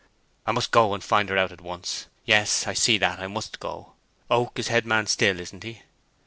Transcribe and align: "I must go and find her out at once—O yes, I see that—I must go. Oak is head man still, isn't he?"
"I 0.47 0.51
must 0.51 0.71
go 0.71 0.95
and 0.95 1.03
find 1.03 1.29
her 1.29 1.37
out 1.37 1.51
at 1.51 1.61
once—O 1.61 2.09
yes, 2.25 2.65
I 2.65 2.73
see 2.73 2.97
that—I 2.97 3.27
must 3.27 3.59
go. 3.59 3.93
Oak 4.31 4.57
is 4.57 4.69
head 4.69 4.87
man 4.87 5.05
still, 5.05 5.39
isn't 5.39 5.61
he?" 5.61 5.83